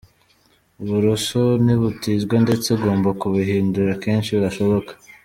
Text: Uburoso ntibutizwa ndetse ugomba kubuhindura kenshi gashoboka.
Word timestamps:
Uburoso 0.81 1.41
ntibutizwa 1.63 2.35
ndetse 2.45 2.67
ugomba 2.75 3.09
kubuhindura 3.19 3.91
kenshi 4.03 4.31
gashoboka. 4.43 4.91